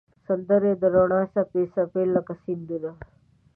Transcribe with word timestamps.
سندرې 0.25 0.71
د 0.81 0.83
روڼا 0.95 1.21
څپې، 1.33 1.63
څپې 1.73 2.03
لکه 2.15 2.33
سیندونه 2.43 2.91